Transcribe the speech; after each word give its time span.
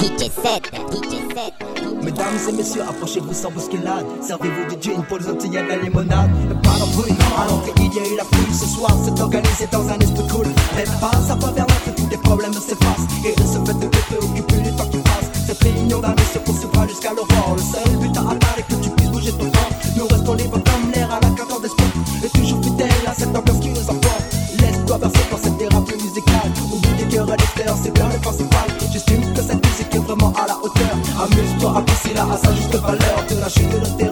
DJ 0.00 0.30
7, 0.30 0.72
DJ 0.92 1.28
7. 1.28 2.02
Mesdames 2.02 2.24
et 2.48 2.52
messieurs, 2.52 2.80
approchez-vous 2.88 3.34
sans 3.34 3.50
bousculade. 3.50 4.06
Servez-vous 4.22 4.74
du 4.74 4.80
gin 4.80 5.02
pour 5.06 5.18
les 5.18 5.28
Antilles 5.28 5.60
la 5.68 5.76
limonade. 5.76 6.30
Le 6.48 6.54
parapluie, 6.62 7.12
à 7.36 7.46
l'entrée, 7.46 7.72
il 7.76 7.94
y 7.94 7.98
a 7.98 8.08
eu 8.08 8.16
la 8.16 8.24
pluie. 8.24 8.54
Ce 8.54 8.66
soir, 8.66 8.96
c'est 9.04 9.20
organisé 9.20 9.68
dans 9.70 9.86
un 9.86 9.98
esprit 9.98 10.26
cool. 10.28 10.46
Mais 10.74 10.84
pas 10.84 11.12
à 11.12 11.36
pas 11.36 11.52
vers 11.52 11.66
l'autre, 11.66 11.94
tous 11.94 12.08
les 12.08 12.16
problèmes 12.16 12.54
s'effacent. 12.54 13.08
Et 13.26 13.38
de 13.38 13.46
ce 13.46 13.58
fait 13.58 13.78
de 13.78 13.88
te 13.88 13.98
préoccuper 13.98 14.56
du 14.62 14.72
temps 14.74 14.88
qui 14.88 14.98
passe. 15.04 15.28
Cette 15.46 15.62
réunion 15.62 16.00
d'amis 16.00 16.30
se 16.32 16.38
poursuivra 16.38 16.88
jusqu'à 16.88 17.10
l'aurore. 17.10 17.56
Le 17.56 17.62
seul 17.62 17.96
but 17.98 18.16
à 18.16 18.20
atteindre 18.20 18.56
est 18.56 18.74
que 18.74 18.82
tu 18.82 18.88
puisses 18.88 19.10
bouger 19.10 19.32
ton 19.32 19.50
corps. 19.50 19.72
Nous 19.98 20.06
restons 20.06 20.32
libres 20.32 20.62
comme 20.64 20.90
l'air 20.94 21.10
à 21.12 21.20
la 21.20 21.28
cadence 21.36 21.60
des 21.60 21.68
sports. 21.68 22.24
Et 22.24 22.28
toujours 22.30 22.64
fidèles 22.64 23.06
à 23.06 23.12
cette 23.12 23.36
ambiance 23.36 23.60
qui 23.60 23.68
nous 23.68 23.90
emporte. 23.90 24.24
Laisse-toi 24.60 24.96
bercer 24.96 25.24
par 25.28 25.38
cette 25.38 25.58
vraiment 30.02 30.32
à 30.32 30.46
la 30.46 30.56
hauteur. 30.56 30.90
Amuse-toi, 31.22 31.78
apprécie 31.78 32.14
la 32.14 32.22
à 32.22 32.36
sa 32.36 32.54
juste 32.54 32.76
valeur. 32.76 33.24
De 33.28 33.40
la 33.40 33.48
chute 33.48 33.68
de 33.70 33.78
le 33.78 34.09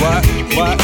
what, 0.00 0.26
what? 0.56 0.80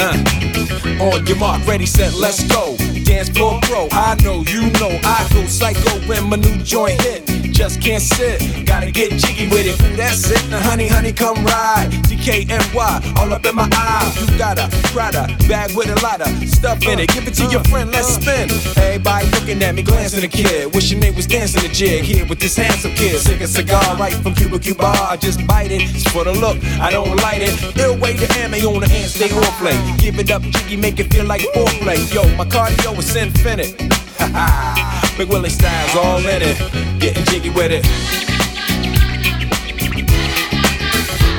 Uh. 0.00 1.04
On 1.04 1.26
your 1.26 1.36
mark, 1.36 1.64
ready, 1.66 1.86
set, 1.86 2.14
let's 2.14 2.42
go. 2.44 2.76
Dance 3.04 3.28
floor 3.28 3.60
pro, 3.62 3.88
I 3.92 4.16
know, 4.22 4.42
you 4.48 4.70
know, 4.80 4.98
I 5.04 5.28
go 5.32 5.46
psycho 5.46 6.00
when 6.08 6.28
my 6.28 6.36
new 6.36 6.58
joint 6.58 7.00
hit. 7.02 7.37
Just 7.58 7.82
can't 7.82 8.00
sit, 8.00 8.64
gotta 8.64 8.92
get 8.92 9.10
jiggy 9.18 9.48
with 9.48 9.66
it. 9.66 9.96
That's 9.96 10.30
it, 10.30 10.48
now 10.48 10.60
honey, 10.60 10.86
honey, 10.86 11.12
come 11.12 11.44
ride. 11.44 11.88
DKNY, 12.06 13.18
all 13.18 13.32
up 13.32 13.44
in 13.44 13.56
my 13.56 13.68
eye. 13.72 14.14
You 14.30 14.38
got 14.38 14.60
a 14.60 14.68
Prada 14.94 15.26
bag 15.48 15.74
with 15.74 15.88
a 15.88 16.00
lot 16.00 16.20
of 16.20 16.28
stuff 16.48 16.86
in 16.86 17.00
it. 17.00 17.08
Give 17.12 17.26
it 17.26 17.34
to 17.34 17.46
your 17.46 17.64
friend, 17.64 17.90
let's 17.90 18.14
spin. 18.14 18.48
Everybody 18.78 19.26
looking 19.32 19.60
at 19.64 19.74
me, 19.74 19.82
glancing 19.82 20.22
a 20.22 20.28
kid. 20.28 20.72
Wishing 20.72 21.00
they 21.00 21.10
was 21.10 21.26
dancing 21.26 21.68
a 21.68 21.74
jig 21.74 22.04
here 22.04 22.24
with 22.26 22.38
this 22.38 22.54
handsome 22.54 22.94
kid. 22.94 23.18
Sick 23.18 23.40
a 23.40 23.48
cigar 23.48 23.96
right 23.96 24.14
from 24.14 24.36
Cuba 24.36 24.60
Cuba. 24.60 24.86
I 24.86 25.16
just 25.16 25.44
bite 25.48 25.72
it, 25.72 25.82
it's 25.82 26.08
for 26.12 26.22
the 26.22 26.32
look, 26.32 26.62
I 26.78 26.92
don't 26.92 27.16
light 27.16 27.42
it. 27.42 27.76
Ill 27.76 27.98
way 27.98 28.16
to 28.16 28.38
ammo 28.38 28.56
on 28.72 28.82
the 28.82 28.88
hand, 28.88 29.10
stay 29.10 29.32
on 29.34 29.42
play. 29.58 29.74
Give 29.98 30.16
it 30.20 30.30
up, 30.30 30.42
jiggy, 30.42 30.76
make 30.76 31.00
it 31.00 31.12
feel 31.12 31.24
like 31.24 31.40
foreplay. 31.40 31.98
Yo, 32.14 32.22
my 32.36 32.44
cardio 32.44 32.96
is 32.96 33.16
infinite. 33.16 33.76
Big 33.76 34.94
Willie 35.24 35.50
styles 35.50 35.96
all 35.96 36.18
in 36.18 36.42
it. 36.42 37.00
Getting 37.00 37.24
jiggy 37.24 37.50
with 37.50 37.72
it. 37.72 37.82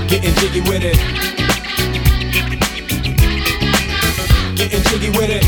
Getting 0.10 0.34
jiggy 0.36 0.62
with 0.62 0.84
it. 0.84 0.98
Getting 4.58 4.84
jiggy 4.84 5.10
with 5.12 5.30
it. 5.30 5.44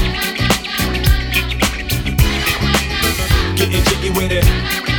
Getting 3.58 3.84
jiggy 3.84 4.09
with 4.12 4.31
it. 4.31 4.91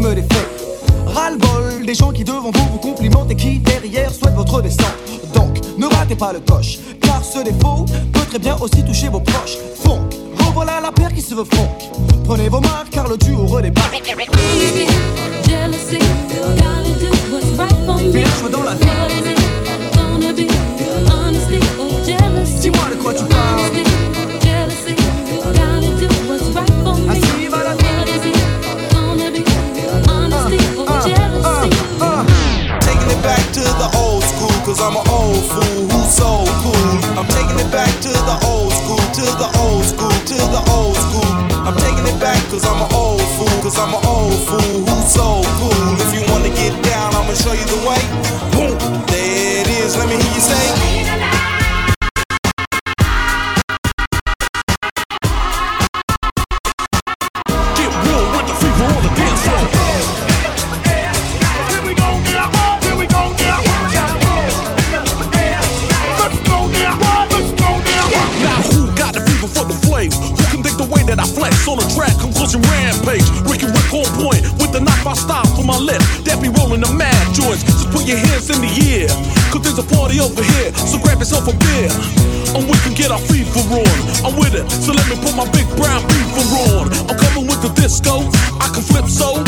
Me 0.00 0.14
les 0.14 0.22
fais. 0.22 0.48
Ras-le-bol 1.06 1.84
des 1.84 1.94
gens 1.94 2.10
qui 2.10 2.24
devant 2.24 2.50
vous 2.50 2.68
vous 2.72 2.78
complimentent 2.78 3.30
et 3.30 3.36
qui 3.36 3.58
derrière 3.58 4.12
souhaitent 4.12 4.34
votre 4.34 4.62
descente. 4.62 4.96
Donc 5.34 5.58
ne 5.78 5.86
ratez 5.86 6.16
pas 6.16 6.32
le 6.32 6.40
coche, 6.40 6.78
car 7.00 7.22
ce 7.22 7.42
défaut 7.44 7.84
peut 8.12 8.24
très 8.28 8.38
bien 8.38 8.56
aussi 8.60 8.82
toucher 8.84 9.08
vos 9.08 9.20
proches. 9.20 9.58
Funk, 9.84 10.08
revoilà 10.38 10.80
la 10.80 10.92
paire 10.92 11.12
qui 11.12 11.20
se 11.20 11.34
veut 11.34 11.44
funk. 11.44 11.90
Prenez 12.24 12.48
vos 12.48 12.60
marques 12.60 12.90
car 12.90 13.08
le 13.08 13.16
duo 13.16 13.46
redébarque. 13.46 14.02
Joué 18.40 18.50
dans 18.50 18.62
la 18.62 18.74
vie. 18.74 18.86
Dis-moi 22.60 22.84
de 22.90 23.02
quoi 23.02 23.14
tu 23.14 23.24
parles. 23.24 23.89
On 71.70 71.78
the 71.78 71.86
track? 71.94 72.10
Conclusion 72.18 72.58
rampage. 72.66 73.22
Ricky 73.46 73.70
Rick 73.70 73.88
on 73.94 74.06
point 74.18 74.42
with 74.58 74.74
the 74.74 74.82
knife 74.82 75.06
I 75.06 75.14
style 75.14 75.46
for 75.54 75.62
my 75.62 75.78
left. 75.78 76.02
That 76.26 76.42
be 76.42 76.50
rolling 76.50 76.82
the 76.82 76.90
mad 76.90 77.22
joints. 77.30 77.62
Just 77.62 77.86
put 77.94 78.10
your 78.10 78.18
hands 78.18 78.50
in 78.50 78.58
the 78.58 78.72
air. 78.90 79.08
Cause 79.54 79.62
there's 79.62 79.78
a 79.78 79.86
party 79.86 80.18
over 80.18 80.42
here, 80.42 80.70
so 80.74 80.98
grab 80.98 81.22
yourself 81.22 81.46
a 81.46 81.54
beer. 81.54 81.90
And 82.54 82.66
we 82.66 82.74
can 82.82 82.94
get 82.98 83.14
our 83.14 83.22
fever 83.30 83.62
on. 83.62 83.96
I'm 84.26 84.34
with 84.34 84.58
it, 84.58 84.66
so 84.66 84.90
let 84.90 85.06
me 85.06 85.14
put 85.22 85.38
my 85.38 85.46
big 85.54 85.66
brown 85.78 86.02
beaver 86.10 86.46
on. 86.74 86.90
I'm 87.06 87.18
coming 87.18 87.46
with 87.46 87.62
the 87.62 87.70
disco, 87.78 88.26
I 88.58 88.66
can 88.74 88.82
flip 88.82 89.06
so. 89.06 89.38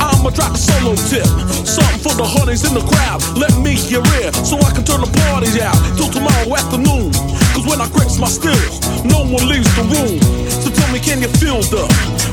I'ma 0.00 0.30
drop 0.36 0.52
a 0.52 0.60
solo 0.60 0.96
tip. 1.08 1.28
Something 1.64 2.00
for 2.04 2.12
the 2.16 2.24
honeys 2.24 2.64
in 2.68 2.76
the 2.76 2.84
crowd. 2.84 3.24
Let 3.36 3.56
me 3.56 3.80
your 3.88 4.04
ear, 4.20 4.32
so 4.44 4.60
I 4.60 4.70
can 4.72 4.84
turn 4.84 5.00
the 5.00 5.12
party 5.24 5.60
out 5.60 5.76
till 5.96 6.12
tomorrow 6.12 6.56
afternoon. 6.56 7.29
Cause 7.60 7.68
when 7.68 7.80
I 7.82 7.90
grips 7.90 8.18
my 8.18 8.26
stills, 8.26 8.80
no 9.04 9.20
one 9.20 9.46
leaves 9.46 9.68
the 9.76 9.82
room. 9.82 10.18
So 10.48 10.70
tell 10.70 10.90
me, 10.94 10.98
can 10.98 11.20
you 11.20 11.28
feel 11.28 11.60
the 11.60 11.84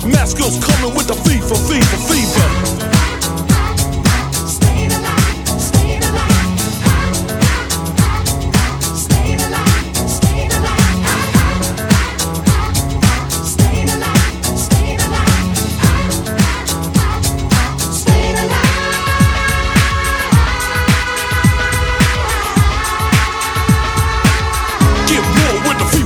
mask 0.08 0.38
girls 0.38 0.58
coming 0.64 0.96
with 0.96 1.08
the 1.08 1.16
fever, 1.16 1.56
fever, 1.68 1.98
fever? 2.08 2.87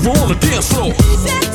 The 0.03 0.09
fever 0.09 0.19
on 0.19 0.29
the 0.29 0.35
dance 0.35 0.73
floor. 0.73 1.50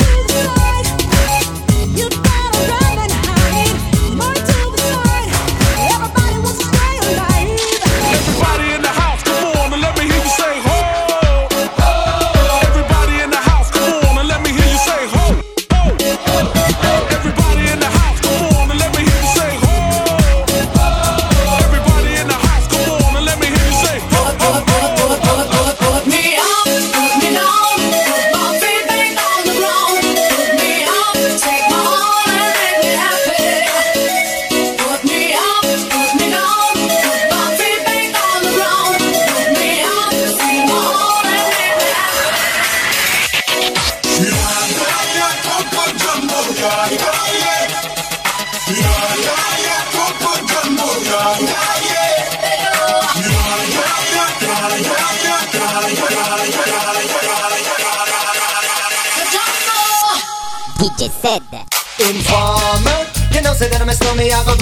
DJ. 61.08 61.67
Informer, 61.99 63.06
you 63.32 63.41
know 63.41 63.55
say 63.55 63.69
that 63.70 63.81
I'm 63.81 63.88
a 63.88 63.94
stormy, 63.94 64.29
I 64.29 64.44
go 64.44 64.55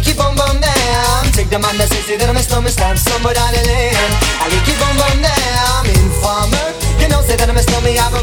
keep 0.00 0.18
on 0.22 0.34
bum 0.36 0.60
down. 0.60 1.26
Take 1.32 1.50
the 1.50 1.58
man 1.58 1.76
that 1.76 1.88
says 1.90 2.06
say 2.06 2.16
that 2.16 2.30
I'm 2.30 2.36
a 2.36 2.42
stormy, 2.42 2.70
stamp 2.70 2.96
somewhere 2.96 3.34
down 3.34 3.52
the 3.52 3.60
lane. 3.66 3.92
Keep 4.64 4.80
on 4.80 4.96
bum 4.96 5.20
down. 5.20 5.84
Informer, 5.90 6.72
you 7.02 7.08
know 7.08 7.20
say 7.20 7.36
that 7.36 7.50
I'm 7.50 7.56
a 7.56 7.62
stormy, 7.62 7.98
I 7.98 8.08
go 8.08 8.22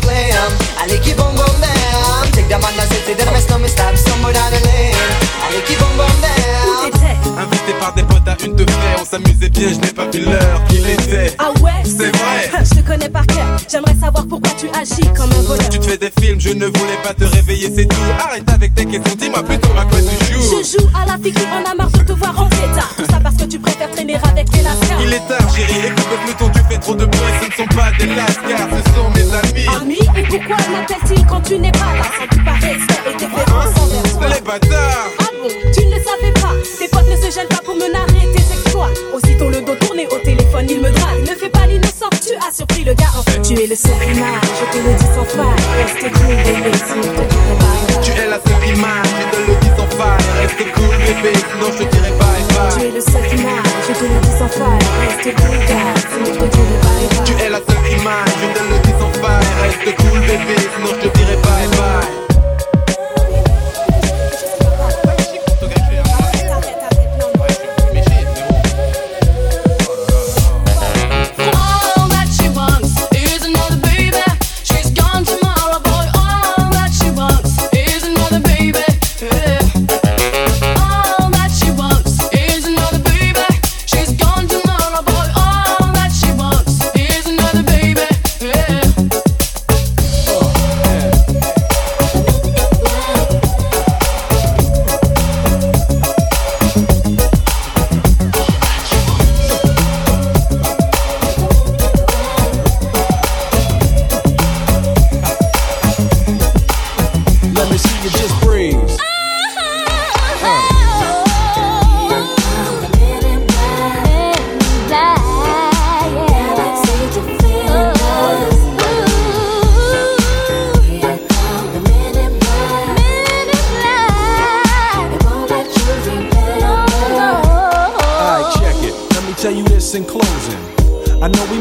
keep 1.04 1.20
on 1.20 1.36
bum 1.36 1.54
down. 1.62 2.32
Take 2.32 2.48
the 2.50 2.58
man 2.58 2.74
that 2.80 2.88
says 2.90 3.04
say 3.06 3.14
that 3.14 3.28
I'm 3.28 3.36
a 3.36 3.42
stormy, 3.42 3.68
stamp 3.68 3.98
somewhere 3.98 4.34
down 4.34 4.50
the 4.50 4.60
lane. 4.66 4.98
Ali 5.46 5.62
keep 5.68 5.82
on 5.84 5.94
bum 6.00 6.16
down. 6.24 6.90
Invité 7.38 7.74
par 7.80 7.94
des 7.94 8.04
potes 8.04 8.28
à 8.28 8.36
une 8.44 8.56
de 8.56 8.66
fer, 8.66 8.98
on 9.00 9.06
s'amusait 9.06 9.50
bien, 9.50 9.70
je 9.70 9.78
n'ai 9.78 9.94
pas 9.94 10.10
vu 10.10 10.26
l'heure 10.26 10.64
qu'il 10.70 10.90
était. 10.90 11.07
J'aimerais 13.70 13.96
savoir 14.00 14.26
pourquoi 14.28 14.52
tu 14.58 14.68
agis 14.70 15.14
comme 15.16 15.32
un 15.32 15.42
voleur. 15.42 15.70
Tu 15.70 15.80
te 15.80 15.86
fais 15.86 15.98
des 15.98 16.12
films, 16.22 16.40
je 16.40 16.50
ne 16.50 16.66
voulais 16.68 16.98
pas 17.04 17.14
te 17.14 17.26
réveiller, 17.26 17.70
c'est 17.76 17.86
tout. 17.86 17.98
Arrête 18.18 18.50
avec 18.50 18.74
tes 18.74 18.86
questions, 18.86 19.16
dis-moi 19.18 19.44
plutôt 19.44 19.70
à 19.78 19.84
quoi 19.84 20.00
tu 20.00 20.34
joues. 20.34 20.42
Je 20.64 20.78
joue 20.80 20.88
à 20.96 21.06
la 21.06 21.18
fille 21.18 21.34
qui 21.34 21.42
en 21.48 21.70
a 21.70 21.76
marre 21.76 21.92
de 21.92 22.00
te 22.00 22.14
voir 22.14 22.42
en 22.42 22.48
état. 22.48 22.88
Tout 22.96 23.06
ça 23.12 23.20
parce 23.22 23.36
que 23.36 23.44
tu 23.44 23.60
préfères 23.60 23.92
traîner 23.92 24.16
avec 24.16 24.48
les 24.56 24.64
lascars. 24.64 25.02
Il 25.02 25.14
est 25.14 25.28
tard, 25.28 25.54
chérie, 25.54 25.88
écoute 25.88 26.06
le 26.12 26.34
peloton, 26.34 26.52
tu 26.54 26.62
fais 26.70 26.80
trop 26.80 26.96
de 26.96 27.06
bruit, 27.06 27.34
ce 27.42 27.48
ne 27.48 27.68
sont 27.68 27.76
pas 27.76 27.92
des 28.00 28.16
lascars, 28.16 28.70
ce 28.72 28.94
sont 28.94 29.10
mes 29.12 29.34
amis. 29.36 29.68
Amis, 29.82 30.00
et 30.16 30.24
pourquoi 30.24 30.58
m'appelle-t-il 30.72 31.26
quand 31.26 31.42
tu 31.42 31.60
n'es 31.60 31.72
pas 31.72 31.94
là? 31.94 32.04
Sans 32.18 32.28
tu 32.38 32.44
par 32.44 32.54
respect 32.56 33.02
et 33.06 33.14
déférence 33.20 33.78
envers 33.78 34.02
C'est 34.06 34.18
toi 34.18 34.28
les 34.30 34.42
bâtards. 34.42 35.27